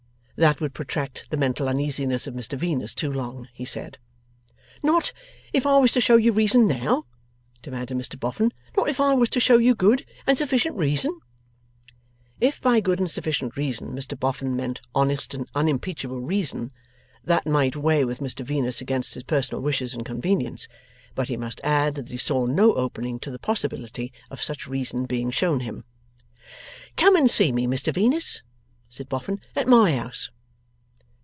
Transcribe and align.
That 0.37 0.59
would 0.59 0.73
protract 0.73 1.29
the 1.29 1.37
mental 1.37 1.67
uneasiness 1.69 2.25
of 2.25 2.33
Mr 2.33 2.57
Venus 2.57 2.95
too 2.95 3.13
long, 3.13 3.47
he 3.53 3.63
said. 3.63 3.99
'Not 4.81 5.13
if 5.53 5.67
I 5.67 5.77
was 5.77 5.91
to 5.93 6.01
show 6.01 6.15
you 6.15 6.31
reason 6.31 6.65
now?' 6.65 7.05
demanded 7.61 7.95
Mr 7.95 8.19
Boffin; 8.19 8.51
'not 8.75 8.89
if 8.89 8.99
I 8.99 9.13
was 9.13 9.29
to 9.29 9.39
show 9.39 9.59
you 9.59 9.75
good 9.75 10.03
and 10.25 10.35
sufficient 10.35 10.77
reason?' 10.77 11.19
If 12.39 12.59
by 12.59 12.79
good 12.79 12.97
and 12.97 13.07
sufficient 13.07 13.55
reason 13.55 13.89
Mr 13.93 14.19
Boffin 14.19 14.55
meant 14.55 14.81
honest 14.95 15.35
and 15.35 15.47
unimpeachable 15.53 16.21
reason, 16.21 16.71
that 17.23 17.45
might 17.45 17.75
weigh 17.75 18.03
with 18.03 18.17
Mr 18.17 18.43
Venus 18.43 18.81
against 18.81 19.13
his 19.13 19.23
personal 19.23 19.61
wishes 19.61 19.93
and 19.93 20.03
convenience. 20.03 20.67
But 21.13 21.27
he 21.27 21.37
must 21.37 21.61
add 21.63 21.93
that 21.93 22.09
he 22.09 22.17
saw 22.17 22.47
no 22.47 22.73
opening 22.73 23.19
to 23.19 23.29
the 23.29 23.37
possibility 23.37 24.11
of 24.31 24.41
such 24.41 24.65
reason 24.67 25.05
being 25.05 25.29
shown 25.29 25.59
him. 25.59 25.83
'Come 26.97 27.15
and 27.15 27.29
see 27.29 27.51
me, 27.51 27.67
Venus,' 27.67 28.41
said 28.93 29.05
Mr 29.07 29.09
Boffin, 29.09 29.39
'at 29.55 29.67
my 29.69 29.95
house. 29.95 30.29